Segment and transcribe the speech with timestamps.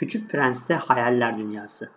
[0.00, 1.90] Küçük Prens'te hayaller dünyası.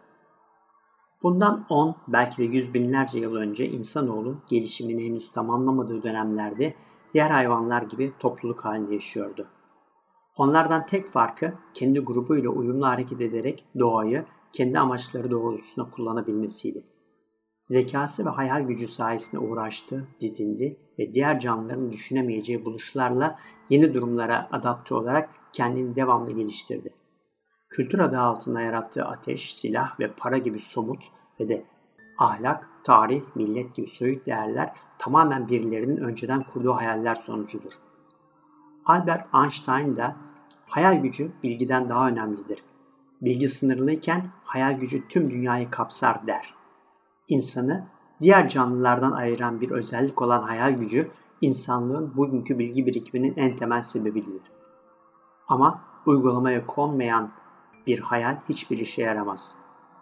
[1.23, 6.73] Bundan 10 belki de yüz binlerce yıl önce insanoğlu gelişimini henüz tamamlamadığı dönemlerde
[7.13, 9.47] diğer hayvanlar gibi topluluk halinde yaşıyordu.
[10.37, 16.83] Onlardan tek farkı kendi grubuyla uyumlu hareket ederek doğayı kendi amaçları doğrultusunda kullanabilmesiydi.
[17.65, 23.39] Zekası ve hayal gücü sayesinde uğraştı, didindi ve diğer canlıların düşünemeyeceği buluşlarla
[23.69, 27.02] yeni durumlara adapte olarak kendini devamlı geliştirdi.
[27.73, 31.03] Kültür adı altında yarattığı ateş, silah ve para gibi somut
[31.39, 31.65] ve de
[32.17, 37.71] ahlak, tarih, millet gibi soyut değerler tamamen birilerinin önceden kurduğu hayaller sonucudur.
[38.85, 40.15] Albert Einstein da
[40.67, 42.63] hayal gücü bilgiden daha önemlidir.
[43.21, 46.53] Bilgi sınırlıyken hayal gücü tüm dünyayı kapsar der.
[47.27, 47.87] İnsanı
[48.21, 54.41] diğer canlılardan ayıran bir özellik olan hayal gücü insanlığın bugünkü bilgi birikiminin en temel sebebidir.
[55.47, 57.31] Ama uygulamaya konmayan
[57.87, 59.57] bir hayal hiçbir işe yaramaz.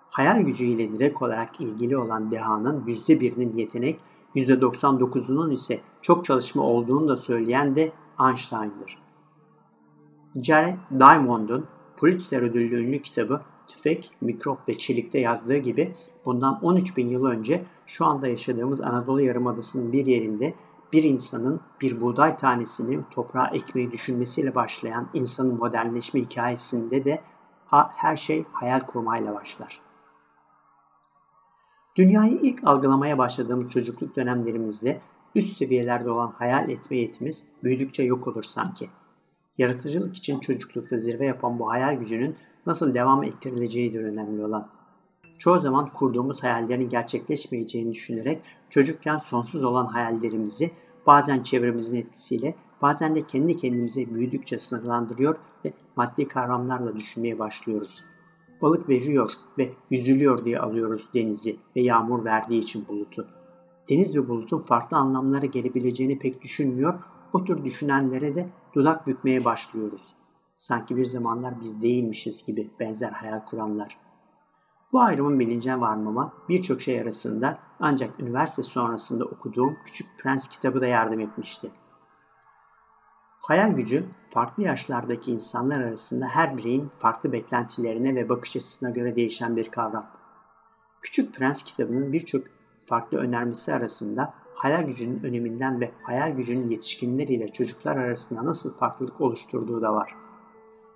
[0.09, 3.99] Hayal gücüyle direkt olarak ilgili olan dehanın %1'inin yetenek,
[4.35, 7.91] %99'unun ise çok çalışma olduğunu da söyleyen de
[8.27, 8.97] Einstein'dır.
[10.43, 11.65] Jared Diamond'un
[11.97, 17.65] Pulitzer ödüllü ünlü kitabı Tüfek, Mikrop ve Çelik'te yazdığı gibi bundan 13 bin yıl önce
[17.85, 20.53] şu anda yaşadığımız Anadolu Yarımadası'nın bir yerinde
[20.93, 27.21] bir insanın bir buğday tanesini toprağa ekmeyi düşünmesiyle başlayan insanın modernleşme hikayesinde de
[27.71, 29.81] her şey hayal kurmayla başlar.
[31.95, 35.01] Dünyayı ilk algılamaya başladığımız çocukluk dönemlerimizde
[35.35, 38.89] üst seviyelerde olan hayal etme yetimiz büyüdükçe yok olur sanki.
[39.57, 44.67] Yaratıcılık için çocuklukta zirve yapan bu hayal gücünün nasıl devam ettirileceğidir önemli olan.
[45.39, 50.71] Çoğu zaman kurduğumuz hayallerin gerçekleşmeyeceğini düşünerek çocukken sonsuz olan hayallerimizi
[51.07, 58.03] bazen çevremizin etkisiyle bazen de kendi kendimize büyüdükçe sınırlandırıyor ve maddi kavramlarla düşünmeye başlıyoruz.
[58.61, 63.27] Balık veriyor ve yüzülüyor diye alıyoruz denizi ve yağmur verdiği için bulutu.
[63.89, 66.99] Deniz ve bulutun farklı anlamlara gelebileceğini pek düşünmüyor,
[67.33, 70.13] o tür düşünenlere de dudak bükmeye başlıyoruz.
[70.55, 73.97] Sanki bir zamanlar biz değilmişiz gibi benzer hayal kuranlar.
[74.91, 80.87] Bu ayrımın bilincine varmama birçok şey arasında ancak üniversite sonrasında okuduğum Küçük Prens kitabı da
[80.87, 81.71] yardım etmişti.
[83.41, 89.57] Hayal gücü, farklı yaşlardaki insanlar arasında her bireyin farklı beklentilerine ve bakış açısına göre değişen
[89.57, 90.05] bir kavram.
[91.01, 92.43] Küçük Prens kitabının birçok
[92.85, 99.21] farklı önermesi arasında hayal gücünün öneminden ve hayal gücünün yetişkinler ile çocuklar arasında nasıl farklılık
[99.21, 100.15] oluşturduğu da var.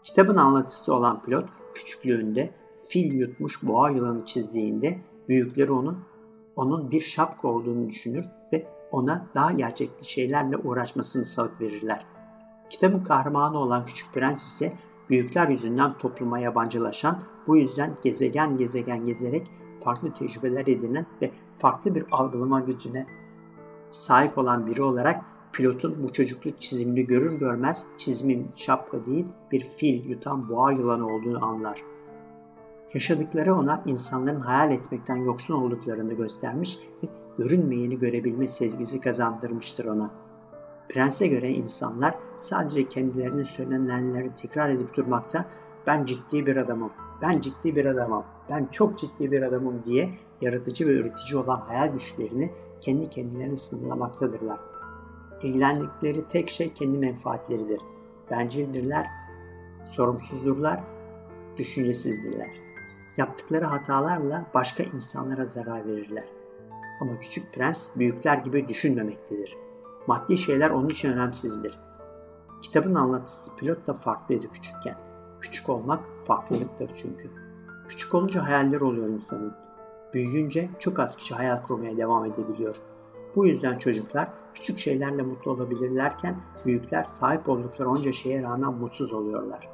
[0.03, 2.53] Kitabın anlatısı olan pilot küçüklüğünde
[2.89, 5.99] fil yutmuş boğa yılanı çizdiğinde büyükleri onun
[6.55, 12.14] onun bir şapka olduğunu düşünür ve ona daha gerçekçi şeylerle uğraşmasını salık verirler.
[12.69, 14.73] Kitabın kahramanı olan Küçük Prens ise
[15.09, 19.51] büyükler yüzünden topluma yabancılaşan, bu yüzden gezegen gezegen gezerek
[19.83, 23.05] farklı tecrübeler edinen ve farklı bir algılama gücüne
[23.89, 30.09] sahip olan biri olarak pilotun bu çocukluk çizimini görür görmez çizimin şapka değil bir fil
[30.09, 31.81] yutan boğa yılanı olduğunu anlar.
[32.93, 40.24] Yaşadıkları ona insanların hayal etmekten yoksun olduklarını göstermiş ve görünmeyeni görebilme sezgisi kazandırmıştır ona.''
[40.89, 45.45] Prens'e göre insanlar sadece kendilerine söylenenleri tekrar edip durmakta
[45.87, 46.91] ben ciddi bir adamım,
[47.21, 50.09] ben ciddi bir adamım, ben çok ciddi bir adamım diye
[50.41, 52.51] yaratıcı ve üretici olan hayal güçlerini
[52.81, 54.59] kendi kendilerini sınırlamaktadırlar.
[55.43, 57.81] İlgilendikleri tek şey kendi menfaatleridir.
[58.31, 59.07] Bencildirler,
[59.85, 60.79] sorumsuzdurlar,
[61.57, 62.49] düşüncesizdirler.
[63.17, 66.25] Yaptıkları hatalarla başka insanlara zarar verirler.
[67.01, 69.64] Ama küçük prens büyükler gibi düşünmemektedir.
[70.07, 71.79] Maddi şeyler onun için önemsizdir.
[72.61, 74.97] Kitabın anlatısı pilot da farklıydı küçükken.
[75.41, 77.29] Küçük olmak farklılıktır çünkü.
[77.87, 79.53] Küçük olunca hayaller oluyor insanın.
[80.13, 82.75] Büyüyünce çok az kişi hayal kurmaya devam edebiliyor.
[83.35, 89.69] Bu yüzden çocuklar küçük şeylerle mutlu olabilirlerken büyükler sahip oldukları onca şeye rağmen mutsuz oluyorlar.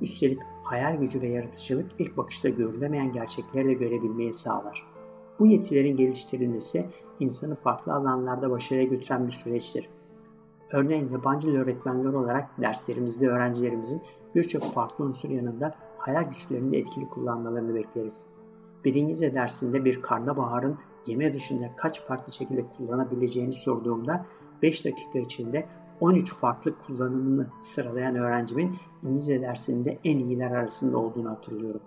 [0.00, 4.86] Üstelik hayal gücü ve yaratıcılık ilk bakışta görülemeyen gerçekleri de görebilmeyi sağlar.
[5.38, 6.86] Bu yetilerin geliştirilmesi
[7.20, 9.88] insanı farklı alanlarda başarıya götüren bir süreçtir.
[10.72, 14.02] Örneğin yabancı dil öğretmenleri olarak derslerimizde öğrencilerimizin
[14.34, 18.28] birçok farklı unsur yanında hayal güçlerini etkili kullanmalarını bekleriz.
[18.84, 24.26] Bir İngilizce dersinde bir karnabaharın yeme dışında kaç farklı şekilde kullanabileceğini sorduğumda
[24.62, 25.66] 5 dakika içinde
[26.00, 31.80] 13 farklı kullanımını sıralayan öğrencimin İngilizce dersinde en iyiler arasında olduğunu hatırlıyorum.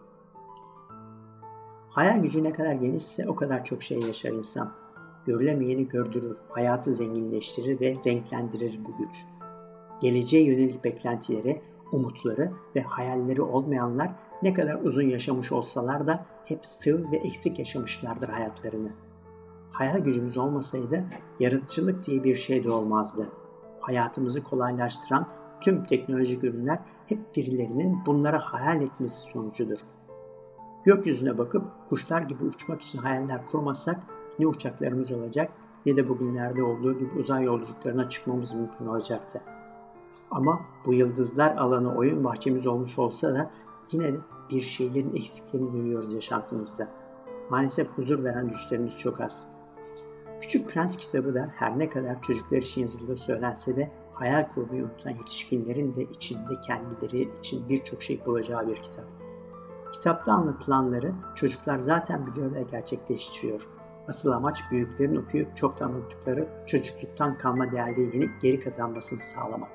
[1.90, 4.85] Hayal gücü ne kadar genişse o kadar çok şey yaşar insan.
[5.26, 9.26] Görülemeyeni gördürür, hayatı zenginleştirir ve renklendirir bu güç.
[10.02, 11.62] Geleceğe yönelik beklentilere,
[11.92, 14.12] umutları ve hayalleri olmayanlar
[14.42, 18.90] ne kadar uzun yaşamış olsalar da hep sığ ve eksik yaşamışlardır hayatlarını.
[19.72, 21.04] Hayal gücümüz olmasaydı
[21.40, 23.30] yaratıcılık diye bir şey de olmazdı.
[23.80, 25.28] Hayatımızı kolaylaştıran
[25.62, 29.80] tüm teknolojik ürünler hep birilerinin bunlara hayal etmesi sonucudur.
[30.84, 33.98] Gökyüzüne bakıp kuşlar gibi uçmak için hayaller kurmasak
[34.40, 35.52] ne uçaklarımız olacak
[35.86, 39.42] ne de bugünlerde olduğu gibi uzay yolculuklarına çıkmamız mümkün olacaktı.
[40.32, 43.52] Ama bu yıldızlar alanı oyun bahçemiz olmuş olsa da
[43.92, 44.12] yine
[44.50, 46.88] bir şeylerin eksiklerini duyuyoruz yaşantımızda.
[47.50, 49.48] Maalesef huzur veren düşlerimiz çok az.
[50.42, 55.10] Küçük Prens kitabı da her ne kadar çocuklar için yazıldığı söylense de hayal kurmayı unutan
[55.10, 59.06] yetişkinlerin de içinde kendileri için birçok şey bulacağı bir kitap.
[59.94, 63.68] Kitapta anlatılanları çocuklar zaten biliyor ve gerçekleştiriyor.
[64.08, 69.72] Asıl amaç büyüklerin okuyup çoktan unuttukları çocukluktan kalma değerleri geri kazanmasını sağlamak.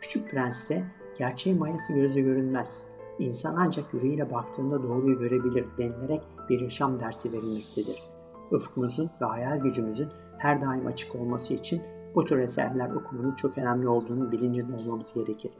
[0.00, 0.84] Küçük Prens'te
[1.18, 2.88] gerçeğin mayası gözle görünmez.
[3.18, 8.02] İnsan ancak yüreğiyle baktığında doğruyu görebilir denilerek bir yaşam dersi verilmektedir.
[8.50, 10.08] Ufkumuzun ve hayal gücümüzün
[10.38, 11.82] her daim açık olması için
[12.14, 15.52] bu tür eserler okumanın çok önemli olduğunu bilincinde olmamız gerekir.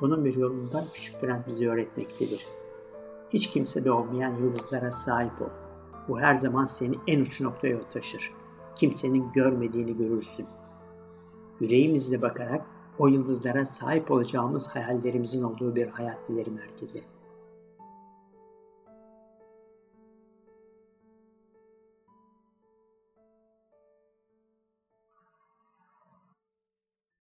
[0.00, 2.46] Bunun bir yolunda Küçük Prens bize öğretmektedir.
[3.30, 5.63] Hiç kimsede olmayan yıldızlara sahip ol.
[6.08, 8.32] Bu her zaman seni en uç noktaya taşır.
[8.76, 10.46] Kimsenin görmediğini görürsün.
[11.60, 12.66] Yüreğimizle bakarak
[12.98, 17.00] o yıldızlara sahip olacağımız hayallerimizin olduğu bir hayat dilerim herkese.